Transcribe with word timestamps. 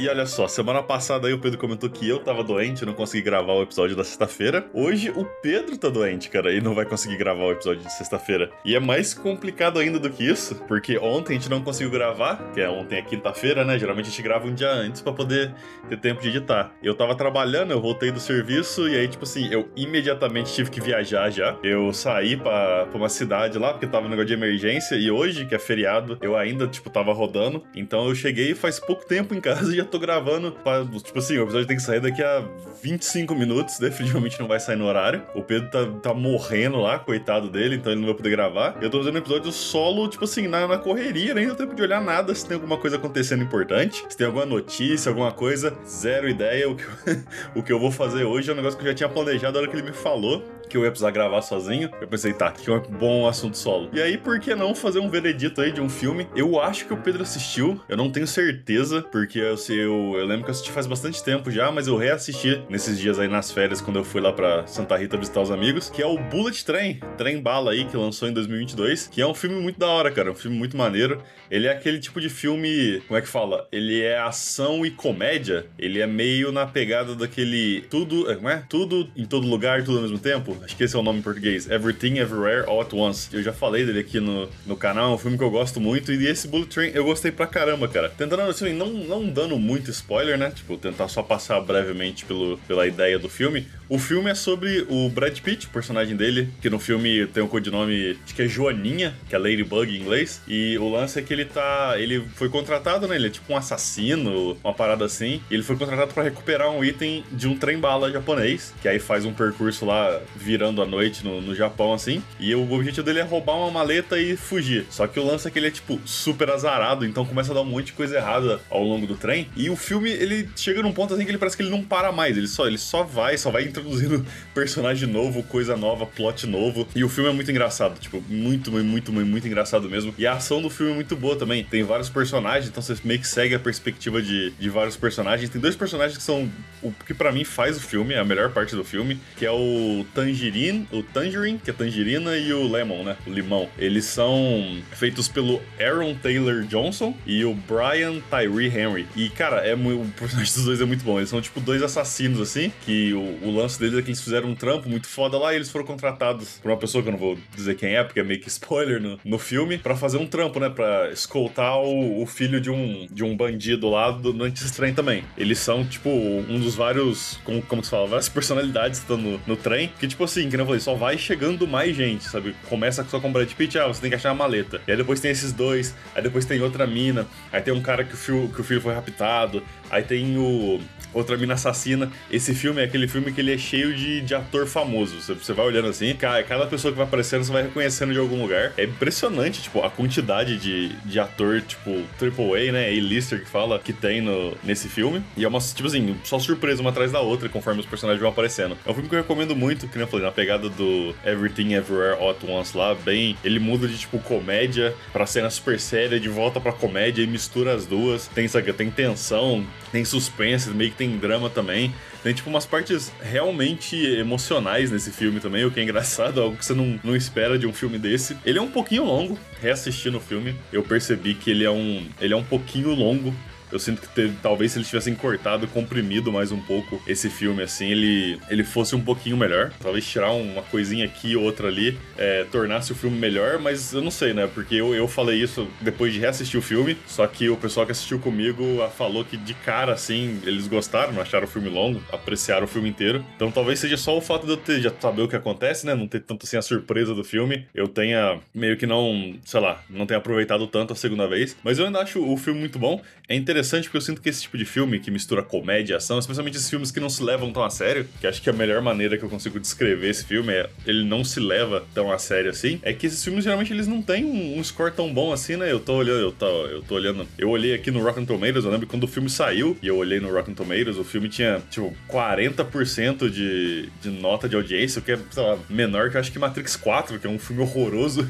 E 0.00 0.08
olha 0.08 0.24
só, 0.24 0.48
semana 0.48 0.82
passada 0.82 1.28
aí 1.28 1.34
o 1.34 1.38
Pedro 1.38 1.58
comentou 1.58 1.90
que 1.90 2.08
eu 2.08 2.20
tava 2.20 2.42
doente, 2.42 2.86
não 2.86 2.94
consegui 2.94 3.22
gravar 3.22 3.52
o 3.52 3.62
episódio 3.62 3.94
da 3.94 4.02
sexta-feira. 4.02 4.66
Hoje 4.72 5.10
o 5.10 5.26
Pedro 5.42 5.76
tá 5.76 5.90
doente, 5.90 6.30
cara, 6.30 6.54
e 6.54 6.58
não 6.58 6.74
vai 6.74 6.86
conseguir 6.86 7.18
gravar 7.18 7.44
o 7.44 7.52
episódio 7.52 7.82
de 7.82 7.92
sexta-feira. 7.92 8.50
E 8.64 8.74
é 8.74 8.80
mais 8.80 9.12
complicado 9.12 9.78
ainda 9.78 9.98
do 9.98 10.08
que 10.08 10.24
isso, 10.24 10.54
porque 10.66 10.96
ontem 10.96 11.34
a 11.34 11.36
gente 11.38 11.50
não 11.50 11.60
conseguiu 11.60 11.90
gravar, 11.90 12.50
que 12.54 12.62
é 12.62 12.70
ontem 12.70 12.96
é 12.96 13.02
quinta-feira, 13.02 13.62
né? 13.62 13.78
Geralmente 13.78 14.06
a 14.06 14.08
gente 14.08 14.22
grava 14.22 14.46
um 14.46 14.54
dia 14.54 14.70
antes 14.70 15.02
para 15.02 15.12
poder 15.12 15.54
ter 15.86 15.98
tempo 15.98 16.22
de 16.22 16.28
editar. 16.30 16.72
Eu 16.82 16.94
tava 16.94 17.14
trabalhando, 17.14 17.72
eu 17.72 17.80
voltei 17.82 18.10
do 18.10 18.20
serviço 18.20 18.88
e 18.88 18.96
aí, 18.96 19.06
tipo 19.06 19.24
assim, 19.24 19.52
eu 19.52 19.68
imediatamente 19.76 20.50
tive 20.54 20.70
que 20.70 20.80
viajar 20.80 21.28
já. 21.28 21.58
Eu 21.62 21.92
saí 21.92 22.38
pra, 22.38 22.88
uma 22.94 23.10
cidade 23.10 23.58
lá, 23.58 23.74
porque 23.74 23.86
tava 23.86 24.04
no 24.04 24.08
negócio 24.12 24.28
de 24.28 24.32
emergência, 24.32 24.94
e 24.94 25.10
hoje, 25.10 25.44
que 25.44 25.54
é 25.54 25.58
feriado, 25.58 26.16
eu 26.22 26.38
ainda, 26.38 26.66
tipo, 26.66 26.88
tava 26.88 27.12
rodando. 27.12 27.62
Então 27.76 28.08
eu 28.08 28.14
cheguei 28.14 28.54
faz 28.54 28.80
pouco 28.80 29.04
tempo 29.04 29.34
em 29.34 29.40
casa 29.44 29.70
e 29.74 29.76
já 29.76 29.89
tô 29.90 29.98
gravando. 29.98 30.52
Pra, 30.52 30.84
tipo 30.84 31.18
assim, 31.18 31.36
o 31.38 31.42
episódio 31.42 31.66
tem 31.66 31.76
que 31.76 31.82
sair 31.82 32.00
daqui 32.00 32.22
a 32.22 32.44
25 32.82 33.34
minutos, 33.34 33.78
definitivamente 33.80 34.38
não 34.40 34.48
vai 34.48 34.60
sair 34.60 34.76
no 34.76 34.86
horário. 34.86 35.22
O 35.34 35.42
Pedro 35.42 35.70
tá, 35.70 35.86
tá 36.02 36.14
morrendo 36.14 36.78
lá, 36.78 36.98
coitado 36.98 37.50
dele, 37.50 37.76
então 37.76 37.92
ele 37.92 38.00
não 38.00 38.08
vai 38.08 38.16
poder 38.16 38.30
gravar. 38.30 38.76
Eu 38.80 38.90
tô 38.90 38.98
fazendo 38.98 39.16
um 39.16 39.18
episódio 39.18 39.52
solo, 39.52 40.08
tipo 40.08 40.24
assim, 40.24 40.48
na, 40.48 40.66
na 40.66 40.78
correria, 40.78 41.34
nem 41.34 41.46
deu 41.46 41.54
tempo 41.54 41.74
de 41.74 41.82
olhar 41.82 42.00
nada 42.00 42.34
se 42.34 42.46
tem 42.46 42.54
alguma 42.54 42.76
coisa 42.76 42.96
acontecendo 42.96 43.42
importante, 43.42 44.04
se 44.08 44.16
tem 44.16 44.26
alguma 44.26 44.46
notícia, 44.46 45.10
alguma 45.10 45.32
coisa, 45.32 45.76
zero 45.86 46.28
ideia. 46.28 46.68
O 46.70 46.76
que, 46.76 46.84
o 47.54 47.62
que 47.62 47.72
eu 47.72 47.78
vou 47.78 47.90
fazer 47.90 48.24
hoje 48.24 48.50
é 48.50 48.52
um 48.52 48.56
negócio 48.56 48.78
que 48.78 48.84
eu 48.84 48.88
já 48.90 48.94
tinha 48.94 49.08
planejado 49.08 49.54
na 49.54 49.60
hora 49.60 49.68
que 49.68 49.76
ele 49.76 49.82
me 49.82 49.92
falou 49.92 50.42
que 50.70 50.76
eu 50.76 50.84
ia 50.84 50.90
precisar 50.90 51.10
gravar 51.10 51.42
sozinho. 51.42 51.90
Eu 52.00 52.06
pensei, 52.06 52.32
tá, 52.32 52.50
que 52.52 52.70
é 52.70 52.72
um 52.72 52.80
bom 52.80 53.28
assunto 53.28 53.58
solo. 53.58 53.90
E 53.92 54.00
aí, 54.00 54.16
por 54.16 54.38
que 54.38 54.54
não 54.54 54.74
fazer 54.74 55.00
um 55.00 55.10
veredito 55.10 55.60
aí 55.60 55.72
de 55.72 55.80
um 55.80 55.88
filme? 55.88 56.28
Eu 56.34 56.60
acho 56.60 56.86
que 56.86 56.94
o 56.94 56.96
Pedro 56.96 57.22
assistiu, 57.22 57.80
eu 57.88 57.96
não 57.96 58.10
tenho 58.10 58.26
certeza, 58.26 59.02
porque 59.02 59.38
eu, 59.38 59.56
eu, 59.68 60.16
eu 60.16 60.26
lembro 60.26 60.44
que 60.44 60.50
eu 60.50 60.52
assisti 60.52 60.70
faz 60.70 60.86
bastante 60.86 61.22
tempo 61.22 61.50
já, 61.50 61.70
mas 61.72 61.88
eu 61.88 61.96
reassisti 61.96 62.62
nesses 62.68 62.98
dias 62.98 63.18
aí 63.18 63.28
nas 63.28 63.50
férias, 63.50 63.80
quando 63.80 63.96
eu 63.96 64.04
fui 64.04 64.20
lá 64.20 64.32
pra 64.32 64.66
Santa 64.66 64.96
Rita 64.96 65.16
visitar 65.16 65.40
os 65.40 65.50
amigos, 65.50 65.90
que 65.90 66.00
é 66.00 66.06
o 66.06 66.16
Bullet 66.16 66.64
Train, 66.64 67.00
Trem 67.18 67.42
Bala 67.42 67.72
aí, 67.72 67.84
que 67.84 67.96
lançou 67.96 68.28
em 68.28 68.32
2022, 68.32 69.08
que 69.08 69.20
é 69.20 69.26
um 69.26 69.34
filme 69.34 69.60
muito 69.60 69.78
da 69.78 69.88
hora, 69.88 70.10
cara, 70.10 70.30
um 70.30 70.34
filme 70.34 70.56
muito 70.56 70.76
maneiro. 70.76 71.22
Ele 71.50 71.66
é 71.66 71.72
aquele 71.72 71.98
tipo 71.98 72.20
de 72.20 72.28
filme, 72.28 73.02
como 73.08 73.18
é 73.18 73.20
que 73.20 73.28
fala? 73.28 73.66
Ele 73.72 74.00
é 74.00 74.18
ação 74.18 74.86
e 74.86 74.90
comédia, 74.90 75.66
ele 75.78 76.00
é 76.00 76.06
meio 76.06 76.52
na 76.52 76.66
pegada 76.66 77.14
daquele 77.14 77.82
tudo, 77.90 78.24
como 78.36 78.48
é? 78.48 78.62
Tudo 78.68 79.10
em 79.16 79.24
todo 79.24 79.46
lugar, 79.46 79.82
tudo 79.82 79.96
ao 79.96 80.02
mesmo 80.02 80.18
tempo. 80.18 80.56
Acho 80.62 80.76
que 80.76 80.84
esse 80.84 80.94
é 80.94 80.98
o 80.98 81.02
nome 81.02 81.18
em 81.20 81.22
português. 81.22 81.68
Everything 81.70 82.18
Everywhere 82.18 82.64
All 82.66 82.80
at 82.80 82.92
Once. 82.92 83.28
Eu 83.32 83.42
já 83.42 83.52
falei 83.52 83.84
dele 83.84 84.00
aqui 84.00 84.20
no, 84.20 84.48
no 84.66 84.76
canal, 84.76 85.12
é 85.12 85.14
um 85.14 85.18
filme 85.18 85.36
que 85.36 85.44
eu 85.44 85.50
gosto 85.50 85.80
muito. 85.80 86.12
E 86.12 86.26
esse 86.26 86.48
Bullet 86.48 86.68
Train 86.68 86.90
eu 86.94 87.04
gostei 87.04 87.30
pra 87.30 87.46
caramba, 87.46 87.88
cara. 87.88 88.08
Tentando, 88.10 88.42
assim, 88.42 88.72
não, 88.72 88.88
não 88.88 89.26
dando 89.26 89.58
muito 89.58 89.90
spoiler, 89.90 90.38
né? 90.38 90.50
Tipo, 90.50 90.76
tentar 90.76 91.08
só 91.08 91.22
passar 91.22 91.60
brevemente 91.60 92.24
pelo, 92.24 92.58
pela 92.68 92.86
ideia 92.86 93.18
do 93.18 93.28
filme. 93.28 93.66
O 93.88 93.98
filme 93.98 94.30
é 94.30 94.36
sobre 94.36 94.86
o 94.88 95.08
Brad 95.08 95.36
Pitt, 95.40 95.66
o 95.66 95.70
personagem 95.70 96.14
dele, 96.14 96.48
que 96.60 96.70
no 96.70 96.78
filme 96.78 97.26
tem 97.26 97.42
o 97.42 97.46
um 97.46 97.48
codinome, 97.48 98.16
acho 98.24 98.34
que 98.36 98.42
é 98.42 98.46
Joaninha, 98.46 99.12
que 99.28 99.34
é 99.34 99.38
Ladybug 99.38 99.92
em 99.92 100.00
inglês. 100.00 100.40
E 100.46 100.78
o 100.78 100.88
lance 100.88 101.18
é 101.18 101.22
que 101.22 101.32
ele 101.32 101.44
tá. 101.44 101.94
Ele 101.98 102.20
foi 102.36 102.48
contratado, 102.48 103.08
né? 103.08 103.16
Ele 103.16 103.26
é 103.26 103.30
tipo 103.30 103.52
um 103.52 103.56
assassino, 103.56 104.56
uma 104.62 104.72
parada 104.72 105.04
assim. 105.04 105.40
Ele 105.50 105.64
foi 105.64 105.76
contratado 105.76 106.14
para 106.14 106.22
recuperar 106.22 106.70
um 106.70 106.84
item 106.84 107.24
de 107.32 107.48
um 107.48 107.56
trem-bala 107.56 108.12
japonês, 108.12 108.72
que 108.80 108.86
aí 108.86 109.00
faz 109.00 109.24
um 109.24 109.34
percurso 109.34 109.84
lá 109.84 110.20
virando 110.50 110.82
a 110.82 110.86
noite 110.86 111.24
no, 111.24 111.40
no 111.40 111.54
Japão, 111.54 111.92
assim. 111.92 112.20
E 112.40 112.52
o 112.56 112.72
objetivo 112.72 113.04
dele 113.04 113.20
é 113.20 113.22
roubar 113.22 113.56
uma 113.56 113.70
maleta 113.70 114.18
e 114.18 114.36
fugir. 114.36 114.84
Só 114.90 115.06
que 115.06 115.20
o 115.20 115.24
lance 115.24 115.46
é 115.46 115.50
que 115.50 115.60
ele 115.60 115.68
é, 115.68 115.70
tipo, 115.70 116.00
super 116.04 116.50
azarado, 116.50 117.06
então 117.06 117.24
começa 117.24 117.52
a 117.52 117.54
dar 117.54 117.60
um 117.60 117.66
monte 117.66 117.86
de 117.86 117.92
coisa 117.92 118.16
errada 118.16 118.60
ao 118.68 118.82
longo 118.82 119.06
do 119.06 119.14
trem. 119.14 119.48
E 119.56 119.70
o 119.70 119.76
filme, 119.76 120.10
ele 120.10 120.48
chega 120.56 120.82
num 120.82 120.92
ponto 120.92 121.14
assim 121.14 121.24
que 121.24 121.30
ele 121.30 121.38
parece 121.38 121.56
que 121.56 121.62
ele 121.62 121.70
não 121.70 121.84
para 121.84 122.10
mais. 122.10 122.36
Ele 122.36 122.48
só, 122.48 122.66
ele 122.66 122.78
só 122.78 123.04
vai, 123.04 123.38
só 123.38 123.50
vai 123.50 123.62
introduzindo 123.64 124.26
personagem 124.52 125.08
novo, 125.08 125.42
coisa 125.44 125.76
nova, 125.76 126.04
plot 126.04 126.48
novo. 126.48 126.88
E 126.96 127.04
o 127.04 127.08
filme 127.08 127.30
é 127.30 127.32
muito 127.32 127.50
engraçado, 127.50 127.96
tipo, 128.00 128.20
muito, 128.28 128.72
muito, 128.72 129.12
muito, 129.12 129.12
muito 129.12 129.46
engraçado 129.46 129.88
mesmo. 129.88 130.12
E 130.18 130.26
a 130.26 130.32
ação 130.32 130.60
do 130.60 130.68
filme 130.68 130.92
é 130.92 130.94
muito 130.96 131.14
boa 131.14 131.36
também. 131.36 131.62
Tem 131.62 131.84
vários 131.84 132.08
personagens, 132.08 132.68
então 132.68 132.82
você 132.82 132.96
meio 133.04 133.20
que 133.20 133.28
segue 133.28 133.54
a 133.54 133.60
perspectiva 133.60 134.20
de, 134.20 134.50
de 134.50 134.68
vários 134.68 134.96
personagens. 134.96 135.48
Tem 135.48 135.60
dois 135.60 135.76
personagens 135.76 136.18
que 136.18 136.24
são 136.24 136.50
o 136.82 136.90
que 136.92 137.14
para 137.14 137.30
mim 137.30 137.44
faz 137.44 137.76
o 137.76 137.80
filme, 137.80 138.14
é 138.14 138.18
a 138.18 138.24
melhor 138.24 138.50
parte 138.50 138.74
do 138.74 138.84
filme, 138.84 139.20
que 139.36 139.46
é 139.46 139.50
o 139.50 140.04
Tangerine, 140.40 140.88
o 140.90 141.02
Tangerine, 141.02 141.58
que 141.58 141.70
é 141.70 141.72
tangerina, 141.72 142.36
e 142.36 142.52
o 142.52 142.70
Lemon, 142.70 143.04
né? 143.04 143.16
O 143.26 143.30
limão. 143.30 143.68
Eles 143.78 144.06
são 144.06 144.80
feitos 144.92 145.28
pelo 145.28 145.60
Aaron 145.78 146.14
Taylor 146.14 146.62
Johnson 146.62 147.14
e 147.26 147.44
o 147.44 147.54
Brian 147.54 148.20
Tyree 148.30 148.68
Henry. 148.68 149.06
E, 149.14 149.28
cara, 149.28 149.66
é 149.66 149.74
o 149.74 150.06
personagem 150.18 150.54
dos 150.54 150.64
dois 150.64 150.80
é 150.80 150.84
muito 150.84 151.04
bom. 151.04 151.18
Eles 151.18 151.28
são, 151.28 151.40
tipo, 151.40 151.60
dois 151.60 151.82
assassinos, 151.82 152.40
assim, 152.40 152.72
que 152.86 153.12
o, 153.12 153.48
o 153.48 153.54
lance 153.54 153.78
deles 153.78 153.98
é 153.98 154.02
que 154.02 154.08
eles 154.08 154.22
fizeram 154.22 154.48
um 154.48 154.54
trampo 154.54 154.88
muito 154.88 155.08
foda 155.08 155.36
lá 155.38 155.52
e 155.52 155.56
eles 155.56 155.70
foram 155.70 155.84
contratados 155.84 156.58
por 156.62 156.70
uma 156.70 156.78
pessoa 156.78 157.02
que 157.02 157.08
eu 157.08 157.12
não 157.12 157.18
vou 157.18 157.38
dizer 157.54 157.74
quem 157.74 157.94
é, 157.94 158.02
porque 158.02 158.20
é 158.20 158.24
meio 158.24 158.40
que 158.40 158.48
spoiler 158.48 159.00
no, 159.00 159.20
no 159.24 159.38
filme, 159.38 159.76
para 159.76 159.94
fazer 159.94 160.16
um 160.16 160.26
trampo, 160.26 160.58
né? 160.58 160.70
Pra 160.70 161.10
escoltar 161.10 161.78
o, 161.78 162.22
o, 162.22 162.26
filho 162.26 162.60
de 162.60 162.70
um, 162.70 163.06
de 163.10 163.24
um 163.24 163.36
bandido 163.36 163.90
lá 163.90 164.10
do, 164.10 164.32
no 164.32 164.44
Anti-Trem 164.44 164.94
também. 164.94 165.24
Eles 165.36 165.58
são, 165.58 165.84
tipo, 165.84 166.08
um 166.08 166.58
dos 166.58 166.74
vários, 166.74 167.38
como, 167.44 167.60
como 167.62 167.84
se 167.84 167.90
fala, 167.90 168.06
várias 168.06 168.28
personalidades 168.28 169.00
estão 169.00 169.16
no, 169.16 169.40
no 169.46 169.56
trem, 169.56 169.90
que, 169.98 170.08
tipo 170.08 170.19
assim, 170.24 170.48
que 170.48 170.56
eu 170.56 170.64
falei, 170.64 170.80
só 170.80 170.94
vai 170.94 171.16
chegando 171.18 171.66
mais 171.66 171.94
gente, 171.96 172.24
sabe? 172.24 172.54
Começa 172.68 173.04
só 173.04 173.20
com 173.20 173.28
o 173.28 173.32
Brad 173.32 173.50
Pitt, 173.52 173.78
ah, 173.78 173.86
você 173.86 174.00
tem 174.00 174.10
que 174.10 174.16
achar 174.16 174.30
uma 174.30 174.44
maleta. 174.44 174.80
E 174.86 174.90
aí 174.90 174.96
depois 174.96 175.20
tem 175.20 175.30
esses 175.30 175.52
dois, 175.52 175.94
aí 176.14 176.22
depois 176.22 176.44
tem 176.44 176.60
outra 176.60 176.86
mina, 176.86 177.26
aí 177.52 177.60
tem 177.60 177.72
um 177.72 177.82
cara 177.82 178.04
que 178.04 178.14
o 178.14 178.16
filho, 178.16 178.48
que 178.48 178.60
o 178.60 178.64
filho 178.64 178.80
foi 178.80 178.94
raptado, 178.94 179.62
aí 179.90 180.02
tem 180.02 180.36
o 180.38 180.80
outra 181.12 181.36
mina 181.36 181.54
assassina. 181.54 182.10
Esse 182.30 182.54
filme 182.54 182.80
é 182.80 182.84
aquele 182.84 183.08
filme 183.08 183.32
que 183.32 183.40
ele 183.40 183.52
é 183.52 183.58
cheio 183.58 183.94
de, 183.94 184.20
de 184.20 184.34
ator 184.34 184.66
famoso. 184.66 185.20
Você, 185.20 185.34
você 185.34 185.52
vai 185.52 185.66
olhando 185.66 185.88
assim, 185.88 186.14
cara, 186.14 186.42
cada 186.42 186.66
pessoa 186.66 186.92
que 186.92 186.98
vai 186.98 187.06
aparecendo 187.06 187.44
você 187.44 187.52
vai 187.52 187.62
reconhecendo 187.62 188.12
de 188.12 188.18
algum 188.18 188.40
lugar. 188.40 188.72
É 188.76 188.84
impressionante, 188.84 189.62
tipo, 189.62 189.80
a 189.82 189.90
quantidade 189.90 190.56
de, 190.56 190.88
de 190.88 191.20
ator, 191.20 191.60
tipo, 191.62 191.90
AAA, 192.20 192.72
né? 192.72 192.88
A-lister 192.88 193.40
que 193.40 193.48
fala, 193.48 193.78
que 193.78 193.92
tem 193.92 194.20
no, 194.20 194.56
nesse 194.62 194.88
filme. 194.88 195.22
E 195.36 195.44
é 195.44 195.48
uma, 195.48 195.60
tipo 195.60 195.86
assim, 195.86 196.16
só 196.24 196.38
surpresa 196.38 196.80
uma 196.80 196.90
atrás 196.90 197.12
da 197.12 197.20
outra 197.20 197.48
conforme 197.48 197.80
os 197.80 197.86
personagens 197.86 198.20
vão 198.20 198.30
aparecendo. 198.30 198.76
É 198.86 198.90
um 198.90 198.94
filme 198.94 199.08
que 199.08 199.14
eu 199.14 199.20
recomendo 199.20 199.54
muito, 199.56 199.88
que 199.88 199.96
nem 199.96 200.04
eu 200.04 200.10
falei, 200.10 200.26
na 200.26 200.32
pegada 200.32 200.68
do 200.68 201.14
Everything 201.24 201.74
Everywhere 201.74 202.20
All 202.20 202.30
at 202.30 202.42
Once 202.44 202.76
lá, 202.76 202.94
bem. 202.94 203.36
Ele 203.44 203.58
muda 203.58 203.88
de, 203.88 203.98
tipo, 203.98 204.18
comédia 204.20 204.94
pra 205.12 205.26
cena 205.26 205.50
super 205.50 205.78
séria, 205.78 206.20
de 206.20 206.28
volta 206.28 206.60
pra 206.60 206.72
comédia 206.72 207.22
e 207.22 207.26
mistura 207.26 207.74
as 207.74 207.86
duas. 207.86 208.28
Tem, 208.28 208.46
sabe, 208.46 208.72
tem 208.72 208.90
tensão, 208.90 209.66
tem 209.90 210.04
suspense, 210.04 210.70
meio 210.70 210.90
que 210.90 210.96
tem 210.96 211.16
drama 211.16 211.50
também. 211.50 211.92
Tem, 212.22 212.34
tipo, 212.34 212.50
umas 212.50 212.66
partes 212.66 213.10
realmente 213.22 213.96
emocionais 213.96 214.90
nesse 214.90 215.10
filme 215.10 215.40
também, 215.40 215.64
o 215.64 215.70
que 215.70 215.80
é 215.80 215.82
engraçado, 215.82 216.40
algo 216.42 216.56
que 216.56 216.64
você 216.64 216.74
não, 216.74 217.00
não 217.02 217.16
espera 217.16 217.58
de 217.58 217.66
um 217.66 217.72
filme 217.72 217.98
desse. 217.98 218.36
Ele 218.44 218.58
é 218.58 218.62
um 218.62 218.70
pouquinho 218.70 219.04
longo, 219.04 219.38
reassistindo 219.60 220.18
o 220.18 220.20
filme, 220.20 220.54
eu 220.72 220.82
percebi 220.82 221.34
que 221.34 221.50
ele 221.50 221.64
é 221.64 221.70
um, 221.70 222.06
ele 222.20 222.34
é 222.34 222.36
um 222.36 222.44
pouquinho 222.44 222.94
longo 222.94 223.34
eu 223.72 223.78
sinto 223.78 224.00
que 224.02 224.08
teve, 224.08 224.36
talvez 224.42 224.72
se 224.72 224.78
eles 224.78 224.88
tivessem 224.88 225.14
cortado, 225.14 225.66
comprimido 225.68 226.32
mais 226.32 226.52
um 226.52 226.60
pouco 226.60 227.00
esse 227.06 227.30
filme, 227.30 227.62
assim, 227.62 227.90
ele, 227.90 228.40
ele 228.48 228.64
fosse 228.64 228.94
um 228.94 229.00
pouquinho 229.00 229.36
melhor. 229.36 229.72
Talvez 229.80 230.06
tirar 230.06 230.32
uma 230.32 230.62
coisinha 230.62 231.04
aqui, 231.04 231.36
outra 231.36 231.68
ali, 231.68 231.96
é, 232.16 232.44
tornasse 232.50 232.92
o 232.92 232.94
filme 232.94 233.16
melhor, 233.16 233.58
mas 233.58 233.92
eu 233.92 234.02
não 234.02 234.10
sei, 234.10 234.34
né? 234.34 234.48
Porque 234.52 234.74
eu, 234.74 234.94
eu 234.94 235.06
falei 235.06 235.40
isso 235.40 235.68
depois 235.80 236.12
de 236.12 236.18
reassistir 236.18 236.58
o 236.58 236.62
filme, 236.62 236.96
só 237.06 237.26
que 237.26 237.48
o 237.48 237.56
pessoal 237.56 237.86
que 237.86 237.92
assistiu 237.92 238.18
comigo 238.18 238.62
falou 238.96 239.24
que 239.24 239.36
de 239.36 239.54
cara, 239.54 239.92
assim, 239.92 240.40
eles 240.44 240.66
gostaram, 240.66 241.20
acharam 241.20 241.44
o 241.44 241.48
filme 241.50 241.68
longo, 241.68 242.02
apreciaram 242.12 242.64
o 242.64 242.68
filme 242.68 242.88
inteiro. 242.88 243.24
Então 243.36 243.50
talvez 243.50 243.78
seja 243.78 243.96
só 243.96 244.16
o 244.16 244.20
fato 244.20 244.46
de 244.46 244.52
eu 244.52 244.56
ter, 244.56 244.80
já 244.80 244.92
saber 244.98 245.22
o 245.22 245.28
que 245.28 245.36
acontece, 245.36 245.86
né? 245.86 245.94
Não 245.94 246.08
ter 246.08 246.20
tanto 246.20 246.44
assim 246.44 246.56
a 246.56 246.62
surpresa 246.62 247.14
do 247.14 247.24
filme. 247.24 247.66
Eu 247.74 247.88
tenha 247.88 248.38
meio 248.54 248.76
que 248.76 248.86
não, 248.86 249.34
sei 249.44 249.60
lá, 249.60 249.82
não 249.88 250.06
tenha 250.06 250.18
aproveitado 250.18 250.66
tanto 250.66 250.92
a 250.92 250.96
segunda 250.96 251.26
vez. 251.26 251.56
Mas 251.62 251.78
eu 251.78 251.86
ainda 251.86 252.00
acho 252.00 252.20
o 252.20 252.36
filme 252.36 252.60
muito 252.60 252.78
bom. 252.78 253.00
É 253.28 253.34
interessante 253.34 253.59
interessante 253.60 253.84
porque 253.84 253.98
eu 253.98 254.00
sinto 254.00 254.22
que 254.22 254.28
esse 254.28 254.42
tipo 254.42 254.56
de 254.56 254.64
filme 254.64 254.98
que 254.98 255.10
mistura 255.10 255.42
comédia 255.42 255.94
e 255.94 255.96
ação, 255.96 256.18
especialmente 256.18 256.56
esses 256.56 256.68
filmes 256.68 256.90
que 256.90 256.98
não 256.98 257.10
se 257.10 257.22
levam 257.22 257.52
tão 257.52 257.62
a 257.62 257.70
sério, 257.70 258.06
que 258.20 258.26
acho 258.26 258.40
que 258.40 258.48
a 258.48 258.52
melhor 258.52 258.80
maneira 258.80 259.18
que 259.18 259.24
eu 259.24 259.28
consigo 259.28 259.60
descrever 259.60 260.08
esse 260.08 260.24
filme 260.24 260.52
é 260.52 260.68
ele 260.86 261.04
não 261.04 261.22
se 261.22 261.38
leva 261.38 261.84
tão 261.94 262.10
a 262.10 262.18
sério 262.18 262.50
assim, 262.50 262.80
é 262.82 262.92
que 262.92 263.06
esses 263.06 263.22
filmes 263.22 263.44
geralmente 263.44 263.72
eles 263.72 263.86
não 263.86 264.00
têm 264.00 264.24
um, 264.24 264.62
score 264.64 264.92
tão 264.92 265.12
bom 265.12 265.32
assim, 265.32 265.56
né? 265.56 265.70
Eu 265.70 265.78
tô 265.78 265.94
olhando, 265.94 266.20
eu 266.20 266.32
tô, 266.32 266.46
eu 266.66 266.82
tô 266.82 266.94
olhando, 266.94 267.26
eu 267.38 267.50
olhei 267.50 267.74
aqui 267.74 267.90
no 267.90 268.02
Rotten 268.02 268.24
Tomatoes, 268.24 268.64
eu 268.64 268.70
lembro 268.70 268.86
quando 268.86 269.04
o 269.04 269.08
filme 269.08 269.28
saiu 269.28 269.76
e 269.82 269.86
eu 269.86 269.96
olhei 269.96 270.20
no 270.20 270.32
Rotten 270.32 270.54
Tomatoes, 270.54 270.96
o 270.96 271.04
filme 271.04 271.28
tinha, 271.28 271.60
tipo, 271.70 271.94
40% 272.08 273.28
de, 273.28 273.88
de 274.00 274.10
nota 274.10 274.48
de 274.48 274.56
audiência, 274.56 275.00
o 275.00 275.02
que 275.02 275.12
é, 275.12 275.18
sei 275.30 275.42
lá, 275.42 275.58
menor 275.68 276.10
que 276.10 276.16
eu 276.16 276.20
acho 276.20 276.32
que 276.32 276.38
Matrix 276.38 276.76
4, 276.76 277.18
que 277.18 277.26
é 277.26 277.30
um 277.30 277.38
filme 277.38 277.62
horroroso, 277.62 278.26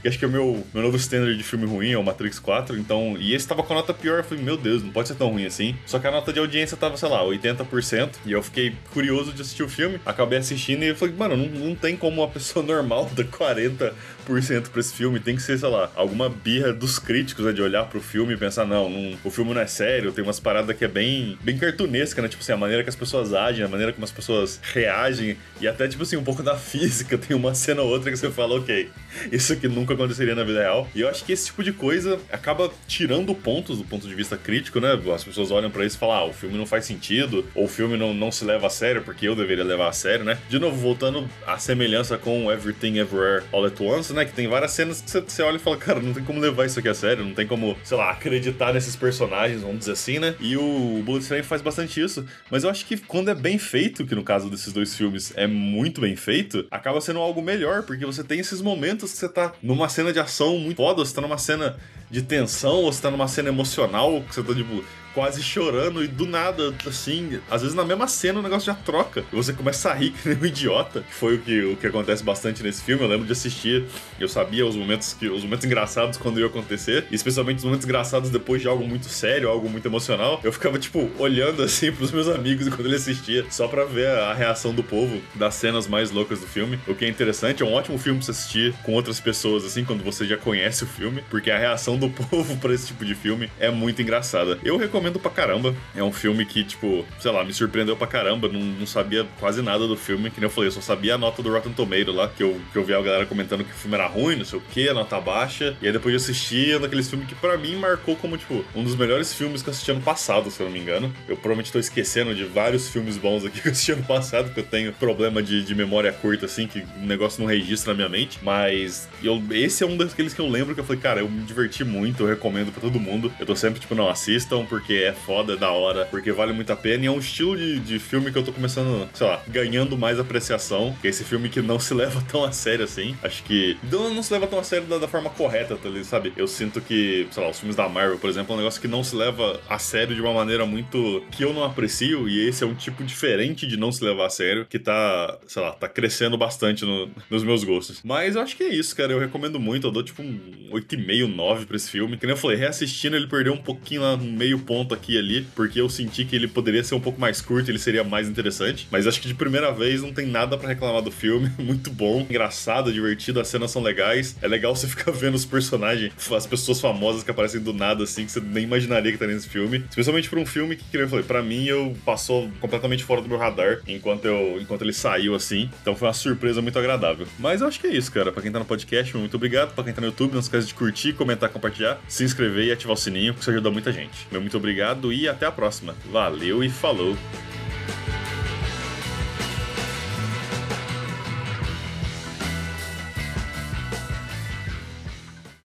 que 0.00 0.08
acho 0.08 0.18
que 0.18 0.24
é 0.24 0.28
o 0.28 0.30
meu, 0.30 0.66
meu 0.74 0.82
novo 0.82 0.96
standard 0.96 1.36
de 1.36 1.42
filme 1.42 1.66
ruim, 1.66 1.92
é 1.92 1.98
o 1.98 2.02
Matrix 2.02 2.38
4, 2.38 2.76
então, 2.78 3.16
e 3.18 3.34
esse 3.34 3.46
tava 3.46 3.62
com 3.62 3.72
a 3.72 3.76
nota 3.76 3.94
pior, 3.94 4.18
eu 4.18 4.24
falei, 4.24 4.42
meu 4.42 4.56
Deus, 4.56 4.71
Deus, 4.72 4.82
não 4.82 4.90
pode 4.90 5.08
ser 5.08 5.14
tão 5.14 5.28
ruim 5.28 5.46
assim. 5.46 5.76
Só 5.86 5.98
que 5.98 6.06
a 6.06 6.10
nota 6.10 6.32
de 6.32 6.38
audiência 6.38 6.76
tava, 6.76 6.96
sei 6.96 7.08
lá, 7.08 7.22
80%. 7.24 8.10
E 8.24 8.32
eu 8.32 8.42
fiquei 8.42 8.74
curioso 8.92 9.32
de 9.32 9.42
assistir 9.42 9.62
o 9.62 9.68
filme. 9.68 10.00
Acabei 10.04 10.38
assistindo 10.38 10.82
e 10.82 10.88
eu 10.88 10.96
falei, 10.96 11.14
mano, 11.14 11.36
não, 11.36 11.46
não 11.46 11.74
tem 11.74 11.96
como 11.96 12.22
uma 12.22 12.28
pessoa 12.28 12.64
normal 12.66 13.10
dar 13.14 13.24
40% 13.24 13.92
pra 14.26 14.80
esse 14.80 14.94
filme. 14.94 15.20
Tem 15.20 15.36
que 15.36 15.42
ser, 15.42 15.58
sei 15.58 15.68
lá, 15.68 15.90
alguma 15.94 16.28
birra 16.28 16.72
dos 16.72 16.98
críticos, 16.98 17.44
né? 17.44 17.52
De 17.52 17.62
olhar 17.62 17.84
pro 17.84 18.00
filme 18.00 18.34
e 18.34 18.36
pensar, 18.36 18.64
não, 18.64 18.88
não 18.88 19.18
o 19.24 19.30
filme 19.30 19.52
não 19.52 19.60
é 19.60 19.66
sério, 19.66 20.12
tem 20.12 20.24
umas 20.24 20.40
paradas 20.40 20.76
que 20.76 20.84
é 20.84 20.88
bem, 20.88 21.38
bem 21.42 21.58
cartunesca, 21.58 22.22
né? 22.22 22.28
Tipo 22.28 22.42
assim, 22.42 22.52
a 22.52 22.56
maneira 22.56 22.82
que 22.82 22.88
as 22.88 22.96
pessoas 22.96 23.34
agem, 23.34 23.64
a 23.64 23.68
maneira 23.68 23.92
como 23.92 24.04
as 24.04 24.10
pessoas 24.10 24.60
reagem. 24.62 25.36
E 25.60 25.68
até, 25.68 25.86
tipo 25.86 26.02
assim, 26.02 26.16
um 26.16 26.24
pouco 26.24 26.42
da 26.42 26.56
física. 26.58 27.18
Tem 27.18 27.36
uma 27.36 27.54
cena 27.54 27.82
ou 27.82 27.88
outra 27.90 28.10
que 28.10 28.16
você 28.16 28.30
fala, 28.30 28.58
ok, 28.58 28.90
isso 29.30 29.52
aqui 29.52 29.68
nunca 29.68 29.94
aconteceria 29.94 30.34
na 30.34 30.44
vida 30.44 30.60
real. 30.60 30.88
E 30.94 31.00
eu 31.00 31.08
acho 31.08 31.24
que 31.24 31.32
esse 31.32 31.46
tipo 31.46 31.62
de 31.62 31.72
coisa 31.72 32.18
acaba 32.30 32.70
tirando 32.86 33.34
pontos 33.34 33.78
do 33.78 33.84
ponto 33.84 34.06
de 34.06 34.14
vista 34.14 34.36
crítico, 34.36 34.61
né? 34.80 34.98
As 35.14 35.24
pessoas 35.24 35.50
olham 35.50 35.70
para 35.70 35.84
isso 35.84 35.96
e 35.96 35.98
falam, 35.98 36.16
ah, 36.16 36.24
o 36.26 36.32
filme 36.32 36.56
não 36.56 36.66
faz 36.66 36.84
sentido, 36.84 37.44
ou 37.54 37.64
o 37.64 37.68
filme 37.68 37.96
não, 37.96 38.14
não 38.14 38.30
se 38.30 38.44
leva 38.44 38.66
a 38.66 38.70
sério, 38.70 39.02
porque 39.02 39.26
eu 39.26 39.34
deveria 39.34 39.64
levar 39.64 39.88
a 39.88 39.92
sério, 39.92 40.24
né? 40.24 40.38
De 40.48 40.58
novo, 40.58 40.76
voltando 40.76 41.28
à 41.46 41.58
semelhança 41.58 42.16
com 42.18 42.50
Everything 42.50 42.98
Everywhere 42.98 43.44
All 43.52 43.64
at 43.64 43.80
Once, 43.80 44.12
né? 44.12 44.24
Que 44.24 44.32
tem 44.32 44.48
várias 44.48 44.72
cenas 44.72 45.00
que 45.00 45.10
você 45.10 45.42
olha 45.42 45.56
e 45.56 45.58
fala, 45.58 45.76
cara, 45.76 46.00
não 46.00 46.12
tem 46.12 46.24
como 46.24 46.40
levar 46.40 46.66
isso 46.66 46.78
aqui 46.78 46.88
a 46.88 46.94
sério, 46.94 47.24
não 47.24 47.34
tem 47.34 47.46
como, 47.46 47.76
sei 47.84 47.96
lá, 47.96 48.10
acreditar 48.10 48.72
nesses 48.72 48.96
personagens, 48.96 49.62
vamos 49.62 49.80
dizer 49.80 49.92
assim, 49.92 50.18
né? 50.18 50.34
E 50.40 50.56
o 50.56 51.02
Bullet 51.04 51.42
faz 51.42 51.62
bastante 51.62 52.00
isso, 52.00 52.24
mas 52.50 52.64
eu 52.64 52.70
acho 52.70 52.84
que 52.86 52.96
quando 52.96 53.30
é 53.30 53.34
bem 53.34 53.58
feito, 53.58 54.06
que 54.06 54.14
no 54.14 54.22
caso 54.22 54.50
desses 54.50 54.72
dois 54.72 54.94
filmes 54.94 55.32
é 55.36 55.46
muito 55.46 56.00
bem 56.00 56.16
feito, 56.16 56.66
acaba 56.70 57.00
sendo 57.00 57.18
algo 57.18 57.40
melhor, 57.42 57.82
porque 57.82 58.04
você 58.04 58.22
tem 58.22 58.40
esses 58.40 58.60
momentos 58.60 59.12
que 59.12 59.18
você 59.18 59.28
tá 59.28 59.52
numa 59.62 59.88
cena 59.88 60.12
de 60.12 60.20
ação 60.20 60.58
muito 60.58 60.76
foda, 60.76 61.04
você 61.04 61.14
tá 61.14 61.20
numa 61.20 61.38
cena 61.38 61.76
de 62.10 62.20
tensão, 62.20 62.74
ou 62.82 62.92
você 62.92 63.00
tá 63.00 63.10
numa 63.10 63.26
cena 63.26 63.48
emocional, 63.48 64.22
que 64.28 64.34
você 64.34 64.42
tá, 64.42 64.51
tipo, 64.54 64.84
quase 65.14 65.42
chorando 65.42 66.02
e 66.02 66.08
do 66.08 66.26
nada, 66.26 66.74
assim, 66.86 67.40
às 67.50 67.62
vezes 67.62 67.76
na 67.76 67.84
mesma 67.84 68.06
cena 68.08 68.40
o 68.40 68.42
negócio 68.42 68.66
já 68.66 68.74
troca. 68.74 69.24
E 69.32 69.36
você 69.36 69.52
começa 69.52 69.90
a 69.90 69.94
rir 69.94 70.10
que 70.22 70.28
nem 70.28 70.38
um 70.38 70.46
idiota. 70.46 71.04
Foi 71.10 71.36
o 71.36 71.38
que, 71.38 71.62
o 71.64 71.76
que 71.76 71.86
acontece 71.86 72.22
bastante 72.22 72.62
nesse 72.62 72.82
filme. 72.82 73.02
Eu 73.02 73.08
lembro 73.08 73.26
de 73.26 73.32
assistir, 73.32 73.84
eu 74.18 74.28
sabia 74.28 74.66
os 74.66 74.76
momentos 74.76 75.14
que 75.18 75.28
os 75.28 75.44
momentos 75.44 75.64
engraçados 75.64 76.18
quando 76.18 76.40
ia 76.40 76.46
acontecer, 76.46 77.06
e 77.10 77.14
especialmente 77.14 77.58
os 77.58 77.64
momentos 77.64 77.84
engraçados 77.84 78.30
depois 78.30 78.60
de 78.60 78.68
algo 78.68 78.86
muito 78.86 79.06
sério, 79.06 79.48
algo 79.48 79.68
muito 79.68 79.86
emocional. 79.86 80.40
Eu 80.42 80.52
ficava 80.52 80.78
tipo 80.78 81.10
olhando 81.18 81.62
assim 81.64 81.92
pros 81.92 82.10
meus 82.10 82.28
amigos 82.28 82.68
quando 82.68 82.86
ele 82.86 82.96
assistia, 82.96 83.44
só 83.50 83.68
para 83.68 83.84
ver 83.84 84.08
a 84.08 84.34
reação 84.34 84.74
do 84.74 84.82
povo 84.82 85.20
das 85.34 85.54
cenas 85.54 85.86
mais 85.86 86.10
loucas 86.10 86.40
do 86.40 86.46
filme. 86.46 86.78
O 86.86 86.94
que 86.94 87.04
é 87.04 87.08
interessante, 87.08 87.62
é 87.62 87.66
um 87.66 87.72
ótimo 87.72 87.98
filme 87.98 88.18
pra 88.18 88.26
você 88.26 88.30
assistir 88.32 88.74
com 88.82 88.92
outras 88.92 89.20
pessoas 89.20 89.64
assim, 89.64 89.84
quando 89.84 90.02
você 90.02 90.26
já 90.26 90.36
conhece 90.36 90.84
o 90.84 90.86
filme, 90.86 91.22
porque 91.30 91.50
a 91.50 91.58
reação 91.58 91.96
do 91.96 92.08
povo 92.30 92.56
para 92.58 92.74
esse 92.74 92.88
tipo 92.88 93.04
de 93.04 93.14
filme 93.14 93.50
é 93.58 93.70
muito 93.70 94.00
engraçada. 94.00 94.58
Eu 94.64 94.76
recomendo 94.76 95.01
recomendo 95.02 95.18
pra 95.18 95.30
caramba. 95.30 95.74
É 95.94 96.02
um 96.02 96.12
filme 96.12 96.46
que, 96.46 96.62
tipo, 96.62 97.04
sei 97.18 97.32
lá, 97.32 97.44
me 97.44 97.52
surpreendeu 97.52 97.96
pra 97.96 98.06
caramba. 98.06 98.48
Não, 98.48 98.60
não 98.60 98.86
sabia 98.86 99.26
quase 99.40 99.60
nada 99.60 99.86
do 99.86 99.96
filme. 99.96 100.30
Que 100.30 100.40
nem 100.40 100.46
eu 100.46 100.50
falei, 100.50 100.68
eu 100.68 100.72
só 100.72 100.80
sabia 100.80 101.16
a 101.16 101.18
nota 101.18 101.42
do 101.42 101.50
Rotten 101.50 101.72
Tomato 101.72 102.12
lá, 102.12 102.28
que 102.28 102.42
eu, 102.42 102.60
que 102.72 102.78
eu 102.78 102.84
vi 102.84 102.94
a 102.94 103.02
galera 103.02 103.26
comentando 103.26 103.64
que 103.64 103.72
o 103.72 103.74
filme 103.74 103.96
era 103.96 104.06
ruim, 104.06 104.36
não 104.36 104.44
sei 104.44 104.58
o 104.58 104.62
que, 104.62 104.88
a 104.88 104.94
nota 104.94 105.20
baixa. 105.20 105.76
E 105.82 105.86
aí 105.86 105.92
depois 105.92 106.14
eu 106.14 106.16
assisti, 106.16 106.72
é 106.72 106.78
daqueles 106.78 107.08
filmes 107.08 107.28
que 107.28 107.34
pra 107.34 107.58
mim 107.58 107.76
marcou 107.76 108.14
como, 108.16 108.36
tipo, 108.38 108.64
um 108.74 108.84
dos 108.84 108.94
melhores 108.94 109.34
filmes 109.34 109.62
que 109.62 109.68
eu 109.68 109.72
assisti 109.72 109.90
ano 109.90 110.00
passado, 110.00 110.50
se 110.50 110.60
eu 110.60 110.66
não 110.66 110.72
me 110.72 110.78
engano. 110.78 111.12
Eu 111.28 111.36
provavelmente 111.36 111.72
tô 111.72 111.78
esquecendo 111.78 112.34
de 112.34 112.44
vários 112.44 112.88
filmes 112.88 113.16
bons 113.16 113.44
aqui 113.44 113.60
que 113.60 113.68
eu 113.68 113.72
assisti 113.72 113.92
ano 113.92 114.04
passado, 114.04 114.46
porque 114.46 114.60
eu 114.60 114.64
tenho 114.64 114.92
problema 114.92 115.42
de, 115.42 115.64
de 115.64 115.74
memória 115.74 116.12
curta, 116.12 116.46
assim, 116.46 116.66
que 116.66 116.80
o 116.80 117.06
negócio 117.06 117.40
não 117.40 117.48
registra 117.48 117.92
na 117.92 117.96
minha 117.96 118.08
mente. 118.08 118.38
Mas 118.42 119.08
eu, 119.22 119.42
esse 119.50 119.82
é 119.82 119.86
um 119.86 119.96
daqueles 119.96 120.32
que 120.32 120.40
eu 120.40 120.48
lembro 120.48 120.74
que 120.74 120.80
eu 120.80 120.84
falei, 120.84 121.00
cara, 121.00 121.20
eu 121.20 121.28
me 121.28 121.42
diverti 121.42 121.84
muito, 121.84 122.22
eu 122.22 122.28
recomendo 122.28 122.72
pra 122.72 122.80
todo 122.80 123.00
mundo. 123.00 123.32
Eu 123.38 123.46
tô 123.46 123.56
sempre, 123.56 123.80
tipo, 123.80 123.94
não, 123.94 124.08
assistam, 124.08 124.64
porque 124.64 124.91
porque 124.92 125.04
é 125.04 125.12
foda, 125.12 125.54
é 125.54 125.56
da 125.56 125.70
hora, 125.70 126.04
porque 126.06 126.32
vale 126.32 126.52
muito 126.52 126.70
a 126.72 126.76
pena. 126.76 127.04
E 127.04 127.06
é 127.06 127.10
um 127.10 127.18
estilo 127.18 127.56
de, 127.56 127.80
de 127.80 127.98
filme 127.98 128.30
que 128.30 128.38
eu 128.38 128.42
tô 128.42 128.52
começando, 128.52 129.08
sei 129.14 129.26
lá, 129.26 129.42
ganhando 129.48 129.96
mais 129.96 130.20
apreciação. 130.20 130.94
Que 131.00 131.06
é 131.06 131.10
esse 131.10 131.24
filme 131.24 131.48
que 131.48 131.62
não 131.62 131.78
se 131.80 131.94
leva 131.94 132.22
tão 132.30 132.44
a 132.44 132.52
sério 132.52 132.84
assim. 132.84 133.16
Acho 133.22 133.42
que 133.44 133.76
não, 133.90 134.12
não 134.12 134.22
se 134.22 134.32
leva 134.32 134.46
tão 134.46 134.58
a 134.58 134.64
sério 134.64 134.86
da, 134.86 134.98
da 134.98 135.08
forma 135.08 135.30
correta, 135.30 135.76
tá 135.76 135.88
ligado? 135.88 136.04
Sabe? 136.04 136.32
Eu 136.36 136.46
sinto 136.46 136.80
que, 136.80 137.26
sei 137.30 137.42
lá, 137.42 137.50
os 137.50 137.58
filmes 137.58 137.76
da 137.76 137.88
Marvel, 137.88 138.18
por 138.18 138.28
exemplo, 138.28 138.52
é 138.52 138.54
um 138.54 138.58
negócio 138.58 138.80
que 138.80 138.88
não 138.88 139.02
se 139.02 139.16
leva 139.16 139.60
a 139.68 139.78
sério 139.78 140.14
de 140.14 140.20
uma 140.20 140.32
maneira 140.32 140.66
muito. 140.66 141.24
que 141.30 141.44
eu 141.44 141.52
não 141.52 141.64
aprecio. 141.64 142.28
E 142.28 142.48
esse 142.48 142.64
é 142.64 142.66
um 142.66 142.74
tipo 142.74 143.02
diferente 143.02 143.66
de 143.66 143.76
não 143.76 143.90
se 143.90 144.04
levar 144.04 144.26
a 144.26 144.30
sério, 144.30 144.66
que 144.68 144.78
tá, 144.78 145.38
sei 145.46 145.62
lá, 145.62 145.72
tá 145.72 145.88
crescendo 145.88 146.36
bastante 146.36 146.84
no, 146.84 147.10
nos 147.30 147.42
meus 147.42 147.64
gostos. 147.64 148.00
Mas 148.04 148.36
eu 148.36 148.42
acho 148.42 148.56
que 148.56 148.64
é 148.64 148.68
isso, 148.68 148.94
cara. 148.94 149.12
Eu 149.12 149.18
recomendo 149.18 149.58
muito. 149.58 149.86
Eu 149.86 149.90
dou 149.90 150.02
tipo 150.02 150.22
um 150.22 150.38
8,5, 150.72 151.26
9 151.34 151.66
pra 151.66 151.76
esse 151.76 151.90
filme. 151.90 152.16
Que 152.16 152.26
nem 152.26 152.34
eu 152.34 152.40
falei, 152.40 152.56
reassistindo 152.56 153.16
ele 153.16 153.26
perdeu 153.26 153.52
um 153.52 153.62
pouquinho 153.62 154.02
lá 154.02 154.16
no 154.16 154.24
meio 154.24 154.58
ponto 154.58 154.81
ponto 154.82 154.94
aqui 154.94 155.14
e 155.14 155.18
ali, 155.18 155.46
porque 155.54 155.80
eu 155.80 155.88
senti 155.88 156.24
que 156.24 156.34
ele 156.34 156.48
poderia 156.48 156.82
ser 156.82 156.94
um 156.94 157.00
pouco 157.00 157.20
mais 157.20 157.40
curto, 157.40 157.70
ele 157.70 157.78
seria 157.78 158.02
mais 158.02 158.28
interessante. 158.28 158.88
Mas 158.90 159.06
acho 159.06 159.20
que 159.20 159.28
de 159.28 159.34
primeira 159.34 159.72
vez 159.72 160.02
não 160.02 160.12
tem 160.12 160.26
nada 160.26 160.58
para 160.58 160.68
reclamar 160.68 161.02
do 161.02 161.10
filme. 161.10 161.50
Muito 161.58 161.90
bom, 161.90 162.26
engraçado, 162.28 162.92
divertido, 162.92 163.40
as 163.40 163.48
cenas 163.48 163.70
são 163.70 163.82
legais. 163.82 164.36
É 164.42 164.48
legal 164.48 164.74
você 164.74 164.86
ficar 164.88 165.12
vendo 165.12 165.34
os 165.34 165.44
personagens, 165.44 166.12
as 166.34 166.46
pessoas 166.46 166.80
famosas 166.80 167.22
que 167.22 167.30
aparecem 167.30 167.60
do 167.60 167.72
nada, 167.72 168.04
assim, 168.04 168.26
que 168.26 168.32
você 168.32 168.40
nem 168.40 168.64
imaginaria 168.64 169.12
que 169.12 169.18
tá 169.18 169.26
nesse 169.26 169.48
filme. 169.48 169.84
Especialmente 169.88 170.28
pra 170.28 170.40
um 170.40 170.46
filme 170.46 170.76
que, 170.76 170.84
como 170.90 171.04
eu 171.04 171.08
falei, 171.08 171.24
pra 171.24 171.42
mim 171.42 171.66
eu 171.66 171.96
passou 172.04 172.50
completamente 172.60 173.04
fora 173.04 173.20
do 173.20 173.28
meu 173.28 173.38
radar 173.38 173.80
enquanto, 173.86 174.24
eu, 174.24 174.58
enquanto 174.60 174.82
ele 174.82 174.92
saiu 174.92 175.34
assim. 175.34 175.70
Então 175.80 175.94
foi 175.94 176.08
uma 176.08 176.14
surpresa 176.14 176.60
muito 176.60 176.78
agradável. 176.78 177.26
Mas 177.38 177.60
eu 177.60 177.68
acho 177.68 177.80
que 177.80 177.86
é 177.86 177.90
isso, 177.90 178.10
cara. 178.10 178.32
Pra 178.32 178.42
quem 178.42 178.50
tá 178.50 178.58
no 178.58 178.64
podcast, 178.64 179.16
muito 179.16 179.36
obrigado. 179.36 179.74
Pra 179.74 179.84
quem 179.84 179.92
tá 179.92 180.00
no 180.00 180.08
YouTube, 180.08 180.32
não 180.32 180.40
esquece 180.40 180.66
de 180.66 180.74
curtir, 180.74 181.12
comentar, 181.12 181.48
compartilhar, 181.48 182.00
se 182.08 182.24
inscrever 182.24 182.66
e 182.66 182.72
ativar 182.72 182.94
o 182.94 182.96
sininho, 182.96 183.34
que 183.34 183.40
isso 183.40 183.50
ajuda 183.50 183.70
muita 183.70 183.92
gente. 183.92 184.26
Meu 184.30 184.40
muito 184.40 184.56
obrigado 184.56 184.71
obrigado 184.72 185.12
e 185.12 185.28
até 185.28 185.44
a 185.44 185.52
próxima. 185.52 185.94
Valeu 186.10 186.64
e 186.64 186.70
falou! 186.70 187.16